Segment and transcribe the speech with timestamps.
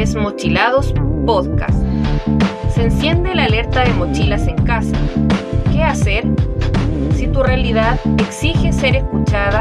[0.00, 0.94] Desmochilados
[1.26, 1.78] Podcast.
[2.70, 4.96] Se enciende la alerta de mochilas en casa.
[5.70, 6.24] ¿Qué hacer?
[7.14, 9.60] Si tu realidad exige ser escuchada,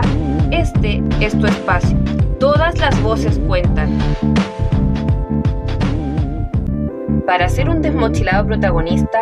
[0.49, 1.97] este es tu espacio.
[2.39, 3.89] Todas las voces cuentan.
[7.25, 9.19] Para ser un desmochilado protagonista,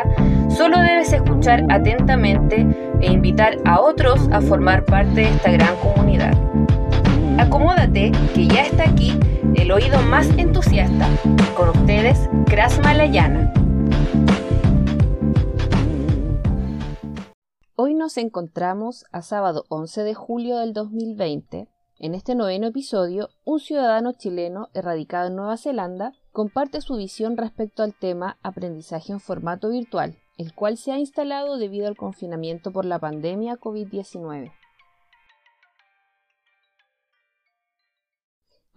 [0.56, 2.64] solo debes escuchar atentamente
[3.02, 6.38] e invitar a otros a formar parte de esta gran comunidad.
[7.40, 9.12] Acomódate, que ya está aquí
[9.56, 11.08] el oído más entusiasta.
[11.56, 13.54] Con ustedes, Kras Malayana.
[17.76, 21.68] Hoy nos encontramos a sábado 11 de julio del 2020.
[22.00, 27.84] En este noveno episodio, un ciudadano chileno erradicado en Nueva Zelanda comparte su visión respecto
[27.84, 32.86] al tema aprendizaje en formato virtual, el cual se ha instalado debido al confinamiento por
[32.86, 34.52] la pandemia COVID-19.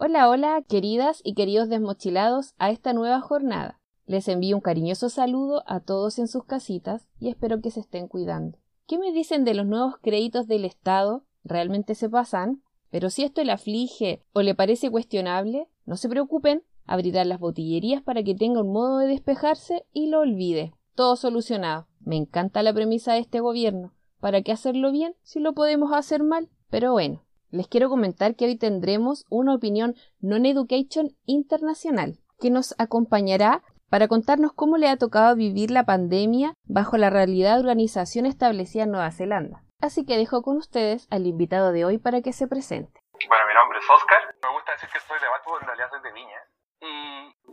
[0.02, 3.82] Hola, hola, queridas y queridos desmochilados a esta nueva jornada.
[4.06, 8.08] Les envío un cariñoso saludo a todos en sus casitas y espero que se estén
[8.08, 8.56] cuidando.
[8.86, 11.26] ¿Qué me dicen de los nuevos créditos del Estado?
[11.44, 12.62] ¿Realmente se pasan?
[12.90, 18.02] Pero si esto le aflige o le parece cuestionable, no se preocupen, abrirán las botillerías
[18.02, 20.72] para que tenga un modo de despejarse y lo olvide.
[20.94, 21.88] Todo solucionado.
[22.00, 23.92] Me encanta la premisa de este gobierno.
[24.18, 26.48] ¿Para qué hacerlo bien si lo podemos hacer mal?
[26.70, 33.62] Pero bueno, les quiero comentar que hoy tendremos una opinión non-education internacional que nos acompañará
[33.90, 38.84] para contarnos cómo le ha tocado vivir la pandemia bajo la realidad de organización establecida
[38.84, 39.64] en Nueva Zelanda.
[39.80, 43.00] Así que dejo con ustedes al invitado de hoy para que se presente.
[43.28, 44.34] Bueno, mi nombre es Oscar.
[44.42, 46.40] Me gusta decir que soy de Batu, en realidad soy de Viña.
[46.80, 46.86] Y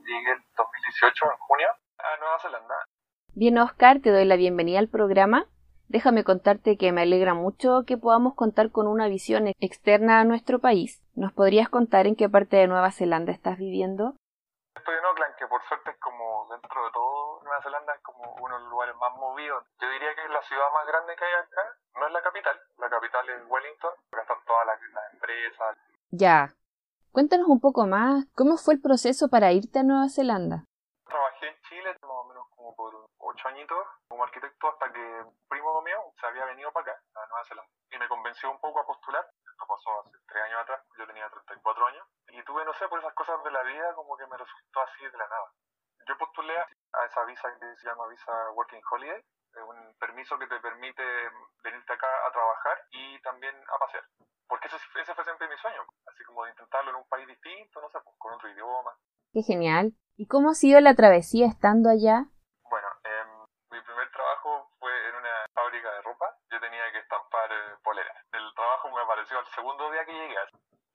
[0.05, 2.75] llegué el 2018, en junio, a Nueva Zelanda.
[3.33, 5.47] Bien, Oscar, te doy la bienvenida al programa.
[5.89, 10.59] Déjame contarte que me alegra mucho que podamos contar con una visión externa a nuestro
[10.59, 11.01] país.
[11.15, 14.13] ¿Nos podrías contar en qué parte de Nueva Zelanda estás viviendo?
[14.75, 18.35] Estoy en Auckland, que por suerte es como dentro de todo Nueva Zelanda es como
[18.43, 19.63] uno de los lugares más movidos.
[19.79, 21.63] Yo diría que es la ciudad más grande que hay acá.
[21.95, 25.77] No es la capital, la capital es Wellington, acá están todas las, las empresas.
[26.11, 26.53] Ya.
[27.13, 30.65] Cuéntanos un poco más, ¿cómo fue el proceso para irte a Nueva Zelanda?
[31.07, 32.93] Trabajé en Chile más o menos como por
[33.37, 37.45] ocho añitos como arquitecto hasta que primo mío se había venido para acá, a Nueva
[37.45, 39.23] Zelanda, y me convenció un poco a postular.
[39.45, 42.99] Esto pasó hace tres años atrás, yo tenía 34 años, y tuve, no sé, por
[42.99, 45.53] esas cosas de la vida, como que me resultó así de la nada.
[46.07, 49.21] Yo postulé a esa visa que se llama Visa Working Holiday,
[49.57, 51.03] un permiso que te permite
[51.63, 54.03] venirte acá a trabajar y también a pasear.
[54.47, 57.81] Porque ese, ese fue siempre mi sueño, así como de intentarlo en un país distinto,
[57.81, 58.95] no sé, pues, con otro idioma.
[59.33, 59.93] Qué genial.
[60.15, 62.25] ¿Y cómo ha sido la travesía estando allá?
[69.57, 70.37] Segundo día que llegué.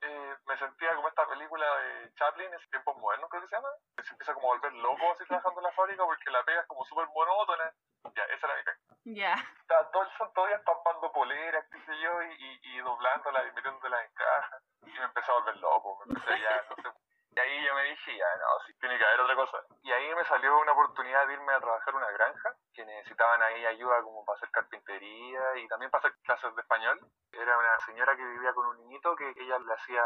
[0.05, 3.69] Eh, me sentía como esta película de Chaplin, ese tiempos modernos creo que se llama.
[4.03, 6.67] Se empieza como a volver loco así trabajando en la fábrica porque la pega es
[6.67, 7.73] como súper monótona.
[8.15, 8.79] Ya, esa era mi pega.
[9.05, 9.35] Ya.
[9.61, 13.53] Estaba todo el santo día estampando poleras, qué sé yo, y, y, y doblándolas y
[13.53, 14.59] metiéndolas en caja.
[14.83, 15.99] Y me empecé a volver loco.
[16.07, 16.92] Me empecé ya, no sé,
[17.35, 19.59] y ahí yo me dije, ya, no, sí, tiene que haber otra cosa.
[19.83, 23.43] Y ahí me salió una oportunidad de irme a trabajar en una granja, que necesitaban
[23.43, 27.01] ahí ayuda como para hacer carpintería y también para hacer clases de español.
[27.33, 30.03] Era una señora que vivía con un niñito que ella le hacía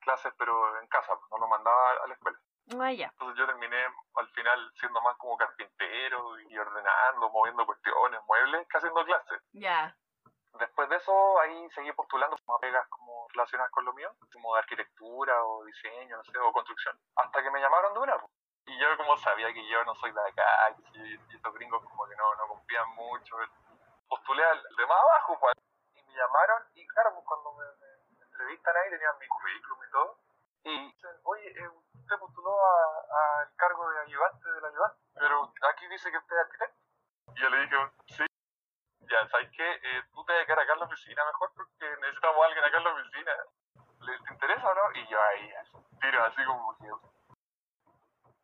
[0.00, 2.38] clases, pero en casa, no lo mandaba a la escuela.
[2.80, 3.06] Ah, ya.
[3.12, 3.76] Entonces yo terminé
[4.16, 9.40] al final siendo más como carpintero y ordenando, moviendo cuestiones, muebles, que haciendo clases.
[9.52, 9.94] Ya.
[10.58, 14.60] Después de eso, ahí seguí postulando como pegas como relacionadas con lo mío, como de
[14.60, 18.16] arquitectura o diseño, no sé, o construcción, hasta que me llamaron de una.
[18.66, 22.14] Y yo como sabía que yo no soy de acá, y, estos gringos como que
[22.16, 23.36] no, no confían mucho,
[24.08, 25.54] postulé al de más abajo, pues,
[25.94, 30.18] y me llamaron, y claro, pues cuando me entrevistan ahí tenían mi currículum y todo,
[30.64, 36.10] y dicen, oye, eh, usted postuló al cargo de ayudante del ayudante, pero aquí dice
[36.10, 36.76] que usted es arquitecto.
[37.34, 37.76] Y yo le dije,
[38.06, 38.24] sí,
[39.14, 39.72] ya, ¿sabes qué?
[39.82, 42.64] Eh, tú te vas a quedar acá en la oficina mejor porque necesitamos a alguien
[42.64, 43.32] acá en la oficina.
[44.00, 44.92] ¿Le, ¿Te interesa o no?
[44.98, 45.54] Y yo ahí,
[46.00, 46.86] tiro así como que...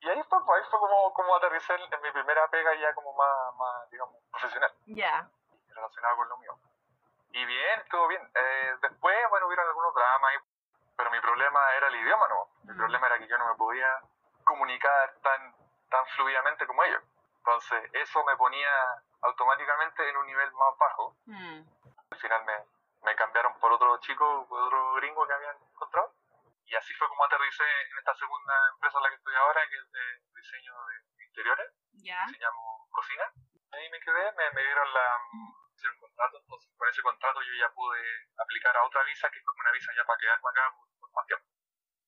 [0.02, 3.54] Y ahí fue, ahí fue como, como aterricé en, mi primera pega ya como más,
[3.56, 4.72] más digamos, profesional.
[4.86, 5.28] Ya.
[5.68, 6.56] Relacionado con lo mío.
[7.32, 8.22] Y bien, estuvo bien.
[8.34, 10.32] Eh, después, bueno, hubieron algunos dramas,
[10.96, 12.48] pero mi problema era el idioma, ¿no?
[12.64, 12.78] Mi Mm.
[12.78, 14.00] problema era que yo no me podía
[14.44, 15.54] comunicar tan,
[15.90, 17.02] tan fluidamente como ellos.
[17.40, 18.68] Entonces, eso me ponía
[19.22, 21.16] automáticamente en un nivel más bajo.
[21.26, 21.60] Mm.
[22.10, 22.54] Al final me,
[23.02, 26.14] me cambiaron por otro chico, por otro gringo que habían encontrado.
[26.66, 29.76] Y así fue como aterricé en esta segunda empresa en la que estoy ahora, que
[29.76, 30.04] es de
[30.36, 30.72] diseño
[31.16, 31.72] de interiores,
[32.04, 32.24] Ya.
[32.26, 33.24] diseñamos cocina.
[33.72, 35.16] Ahí me quedé, me, me dieron la
[35.82, 37.98] un contrato, entonces con ese contrato yo ya pude
[38.36, 41.12] aplicar a otra visa, que es como una visa ya para quedarme acá por, por
[41.14, 41.46] más tiempo.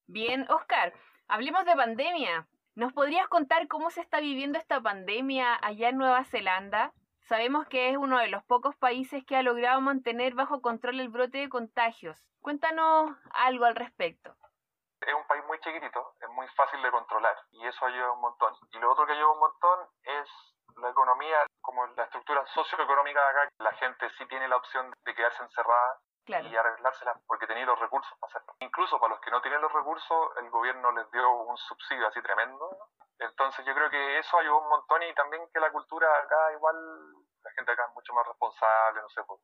[0.08, 0.92] Bien, Oscar,
[1.28, 2.46] hablemos de pandemia.
[2.74, 6.90] ¿Nos podrías contar cómo se está viviendo esta pandemia allá en Nueva Zelanda?
[7.28, 11.10] Sabemos que es uno de los pocos países que ha logrado mantener bajo control el
[11.10, 12.18] brote de contagios.
[12.40, 14.34] Cuéntanos algo al respecto.
[15.02, 18.54] Es un país muy chiquitito, es muy fácil de controlar y eso ayuda un montón.
[18.72, 20.28] Y lo otro que ayuda un montón es
[20.80, 23.48] la economía, como la estructura socioeconómica de acá.
[23.58, 26.00] La gente sí tiene la opción de quedarse encerrada
[26.40, 28.54] y arreglársela porque tenía los recursos para hacerlo.
[28.60, 32.22] Incluso para los que no tienen los recursos, el gobierno les dio un subsidio así
[32.22, 32.70] tremendo.
[33.18, 36.76] Entonces yo creo que eso ayudó un montón y también que la cultura acá igual,
[37.42, 39.22] la gente acá es mucho más responsable, no sé.
[39.24, 39.40] Pues.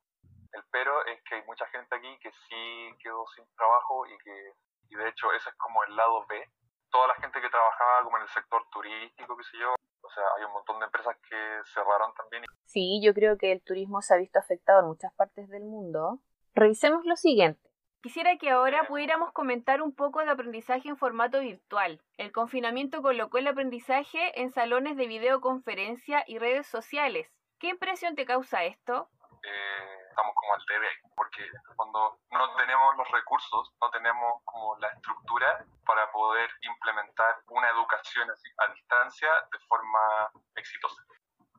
[0.52, 4.52] El pero es que hay mucha gente aquí que sí quedó sin trabajo y que,
[4.88, 6.50] y de hecho ese es como el lado B.
[6.90, 9.75] Toda la gente que trabajaba como en el sector turístico, qué sé yo,
[10.08, 12.44] o sea, hay un montón de empresas que cerraron también.
[12.64, 16.19] Sí, yo creo que el turismo se ha visto afectado en muchas partes del mundo
[16.55, 17.69] Revisemos lo siguiente.
[18.00, 22.00] Quisiera que ahora pudiéramos comentar un poco de aprendizaje en formato virtual.
[22.17, 27.29] El confinamiento colocó el aprendizaje en salones de videoconferencia y redes sociales.
[27.59, 29.11] ¿Qué impresión te causa esto?
[29.43, 31.43] Eh, estamos como al debe, porque
[31.75, 38.29] cuando no tenemos los recursos, no tenemos como la estructura para poder implementar una educación
[38.31, 41.03] a distancia de forma exitosa.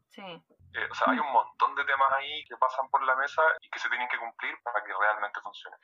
[0.08, 0.42] Sí.
[0.74, 3.70] Eh, o sea, hay un montón de temas ahí que pasan por la mesa y
[3.70, 5.78] que se tienen que cumplir para que realmente funcione.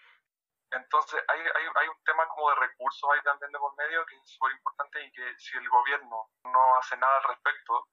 [0.71, 4.15] Entonces, hay, hay, hay un tema como de recursos ahí también de por medio que
[4.15, 7.87] es súper importante y que si el gobierno no hace nada al respecto,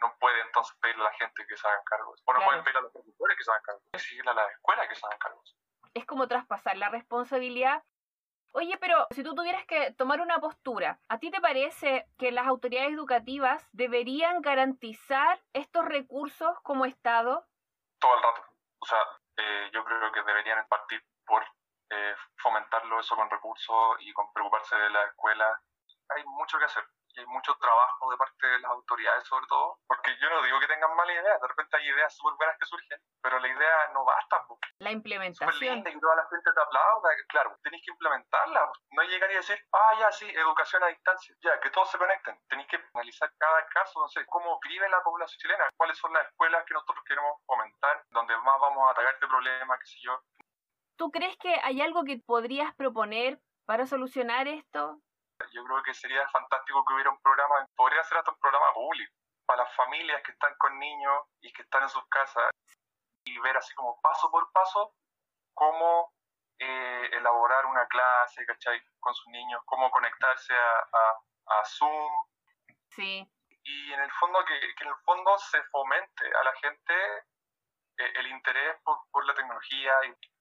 [0.00, 2.22] no puede entonces pedirle a la gente que se hagan cargos.
[2.24, 4.88] O no pueden pedirle a los profesores que se hagan cargos, exigirle a las escuelas
[4.88, 5.56] que se hagan cargos.
[5.94, 7.84] Es como traspasar la responsabilidad
[8.56, 12.46] Oye, pero si tú tuvieras que tomar una postura, ¿a ti te parece que las
[12.46, 17.44] autoridades educativas deberían garantizar estos recursos como Estado?
[17.98, 18.42] Todo el rato.
[18.78, 19.00] O sea,
[19.38, 21.42] eh, yo creo que deberían partir por
[21.90, 25.60] eh, fomentarlo eso con recursos y con preocuparse de la escuela.
[26.10, 26.84] Hay mucho que hacer
[27.14, 30.60] y hay mucho trabajo de parte de las autoridades sobre todo, porque yo no digo
[30.60, 33.88] que tengan mala idea, de repente hay ideas súper buenas que surgen, pero la idea
[33.92, 34.44] no basta.
[34.48, 35.78] Porque la implementación.
[35.78, 39.92] y toda la gente te aplauda, claro, tenéis que implementarla, no llegar y decir, ah,
[39.98, 44.00] ya sí, educación a distancia, ya, que todos se conecten, tenéis que analizar cada caso,
[44.00, 48.04] no sé, cómo vive la población chilena, cuáles son las escuelas que nosotros queremos fomentar,
[48.10, 50.20] donde más vamos a atacar este problema, qué sé yo.
[50.96, 55.00] ¿Tú crees que hay algo que podrías proponer para solucionar esto?
[55.52, 59.12] Yo creo que sería fantástico que hubiera un programa, podría ser hasta un programa público,
[59.46, 62.50] para las familias que están con niños y que están en sus casas,
[63.24, 64.94] y ver así como paso por paso
[65.54, 66.12] cómo
[66.58, 68.80] eh, elaborar una clase, ¿cachai?
[69.00, 72.12] Con sus niños, cómo conectarse a, a, Zoom.
[72.90, 73.28] Sí.
[73.64, 76.94] Y en el fondo, que, que, en el fondo se fomente a la gente
[77.98, 80.33] eh, el interés por, por la tecnología y,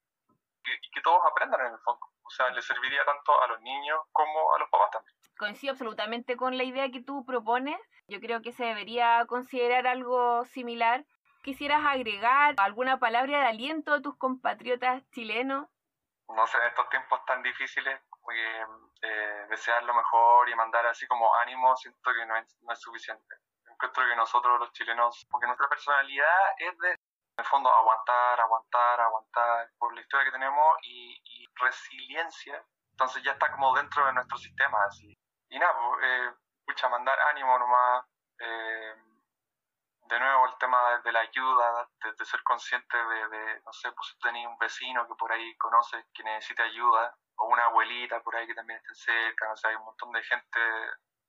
[0.82, 2.06] y que todos aprendan en el fondo.
[2.24, 5.16] O sea, le serviría tanto a los niños como a los papás también.
[5.38, 7.80] Coincido absolutamente con la idea que tú propones.
[8.08, 11.06] Yo creo que se debería considerar algo similar.
[11.44, 15.68] ¿Quisieras agregar alguna palabra de aliento a tus compatriotas chilenos?
[16.30, 18.00] No sé, en estos tiempos tan difíciles,
[19.02, 22.80] eh, desear lo mejor y mandar así como ánimo, siento que no es, no es
[22.80, 23.36] suficiente.
[23.70, 26.98] Encuentro que nosotros los chilenos, porque nuestra personalidad es de
[27.36, 31.20] en el fondo aguantar, aguantar, aguantar por la historia que tenemos y,
[31.56, 32.66] resiliencia.
[32.92, 34.78] Entonces ya está como dentro de nuestro sistema.
[34.86, 35.16] Así.
[35.50, 35.74] Y nada,
[36.66, 38.06] pues, eh, mandar ánimo nomás.
[38.40, 38.96] Eh,
[40.08, 44.48] de nuevo el tema de la ayuda, de, ser consciente de, no sé, pues tenéis
[44.48, 48.54] un vecino que por ahí conoce que necesita ayuda, o una abuelita por ahí que
[48.54, 50.60] también esté cerca, no sé, hay un montón de gente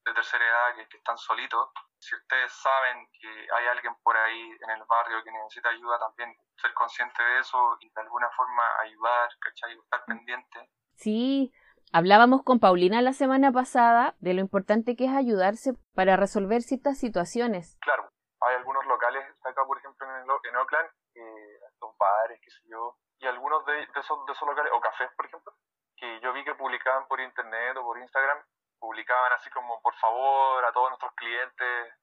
[0.05, 1.71] de tercera edad que, que están solitos
[2.05, 6.37] si ustedes saben que hay alguien por ahí en el barrio que necesita ayuda, también
[6.61, 9.73] ser consciente de eso y de alguna forma ayudar, ¿cachai?
[9.79, 10.71] Estar pendiente.
[10.97, 11.51] Sí,
[11.93, 16.99] hablábamos con Paulina la semana pasada de lo importante que es ayudarse para resolver ciertas
[16.99, 17.79] situaciones.
[17.81, 22.61] Claro, hay algunos locales acá, por ejemplo, en, en Oakland, eh, son bares, qué sé
[22.69, 25.55] yo, y algunos de, esos, de esos locales, o cafés, por ejemplo,
[25.97, 28.39] que yo vi que publicaban por internet o por Instagram,
[28.95, 31.95] publicaban así como, por favor, a todos nuestros clientes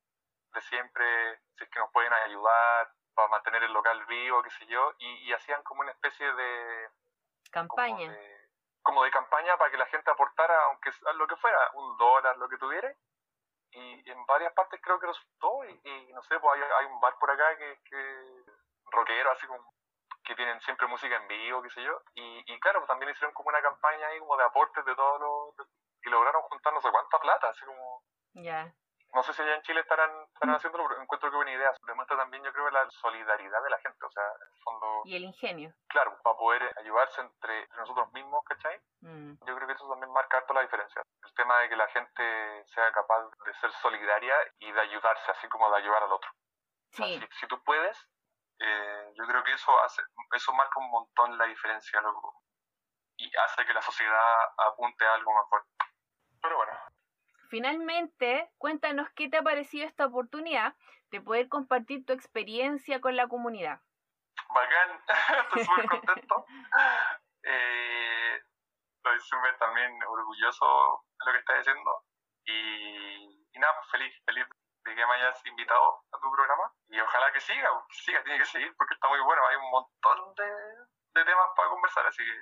[0.53, 4.65] de siempre, si es que nos pueden ayudar para mantener el local vivo, qué sé
[4.65, 6.89] yo, y, hacían como una especie de...
[7.49, 8.13] Campaña.
[8.83, 12.49] Como de, campaña para que la gente aportara, aunque lo que fuera, un dólar, lo
[12.49, 12.93] que tuviera.
[13.71, 17.31] Y, en varias partes creo que resultó, y, no sé, pues hay, un bar por
[17.31, 18.43] acá que, que
[18.91, 19.73] rockero, así como
[20.25, 23.47] que tienen siempre música en vivo, qué sé yo, y, claro, pues también hicieron como
[23.47, 25.67] una campaña ahí como de aportes de todos los,
[26.03, 28.03] y lograron juntar no sé cuánta plata, así como...
[28.33, 28.73] Ya.
[29.13, 31.69] No sé si allá en Chile estarán, estarán haciéndolo, pero encuentro que buena idea.
[31.85, 34.05] Demuestra también, yo creo, la solidaridad de la gente.
[34.05, 35.73] O sea, en el fondo, Y el ingenio.
[35.89, 38.79] claro, para poder ayudarse entre, entre nosotros mismos, ¿cachai?
[39.01, 39.33] Mm.
[39.45, 41.01] Yo creo que eso también marca harto la diferencia.
[41.25, 45.49] El tema de que la gente sea capaz de ser solidaria y de ayudarse, así
[45.49, 46.31] como de ayudar al otro.
[46.31, 48.07] O sea, Sí, si, si tú puedes,
[48.59, 50.01] eh, yo creo que eso hace,
[50.35, 52.33] eso marca un montón la diferencia, loco.
[53.17, 55.65] Y hace que la sociedad apunte a algo mejor.
[56.41, 56.71] Pero bueno,
[57.51, 60.73] Finalmente, cuéntanos qué te ha parecido esta oportunidad
[61.11, 63.81] de poder compartir tu experiencia con la comunidad.
[64.55, 65.03] bacán,
[65.43, 66.45] estoy súper contento.
[67.43, 68.39] Eh,
[68.95, 72.05] estoy súper también orgulloso de lo que estás diciendo.
[72.45, 74.45] Y, y nada, pues feliz, feliz
[74.85, 76.71] de que me hayas invitado a tu programa.
[76.87, 79.45] Y ojalá que siga, que siga, tiene que seguir porque está muy bueno.
[79.47, 80.49] Hay un montón de,
[81.19, 82.39] de temas para conversar, así que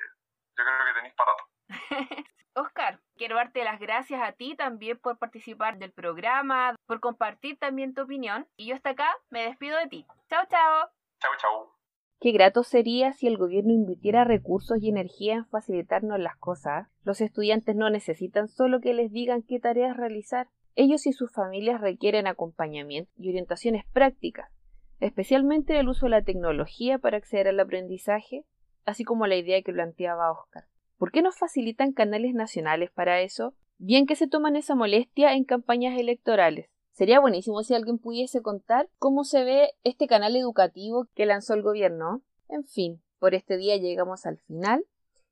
[0.55, 1.45] yo creo que tenéis para rato.
[2.55, 7.93] Oscar, quiero darte las gracias a ti también por participar del programa, por compartir también
[7.93, 8.47] tu opinión.
[8.57, 10.05] Y yo hasta acá me despido de ti.
[10.29, 10.89] Chao, chao.
[11.19, 11.79] Chau, chau.
[12.21, 16.89] Qué grato sería si el gobierno invirtiera recursos y energía en facilitarnos las cosas.
[17.03, 20.49] Los estudiantes no necesitan solo que les digan qué tareas realizar.
[20.75, 24.51] Ellos y sus familias requieren acompañamiento y orientaciones prácticas,
[24.99, 28.43] especialmente el uso de la tecnología para acceder al aprendizaje,
[28.85, 30.65] así como la idea que planteaba Oscar.
[30.99, 33.55] ¿Por qué no facilitan canales nacionales para eso?
[33.77, 36.69] Bien que se toman esa molestia en campañas electorales.
[36.91, 41.61] Sería buenísimo si alguien pudiese contar cómo se ve este canal educativo que lanzó el
[41.61, 42.21] gobierno.
[42.49, 44.83] En fin, por este día llegamos al final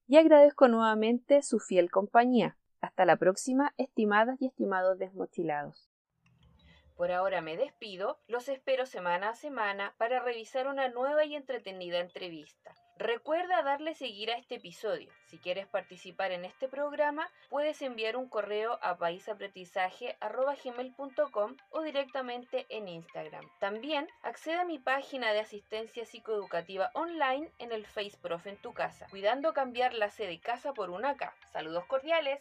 [0.08, 2.58] y agradezco nuevamente su fiel compañía.
[2.80, 5.90] Hasta la próxima, estimadas y estimados desmochilados.
[6.96, 12.00] Por ahora me despido, los espero semana a semana para revisar una nueva y entretenida
[12.00, 12.74] entrevista.
[13.00, 15.12] Recuerda darle seguir a este episodio.
[15.27, 22.88] Si quieres participar en este programa, puedes enviar un correo a paisaprendizaje.com o directamente en
[22.88, 23.48] Instagram.
[23.60, 28.74] También accede a mi página de asistencia psicoeducativa online en el Face Prof en tu
[28.74, 31.36] casa, cuidando cambiar la C de casa por una K.
[31.51, 32.39] Saludos cordiales.